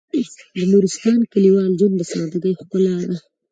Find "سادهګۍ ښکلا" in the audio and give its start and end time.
2.11-2.97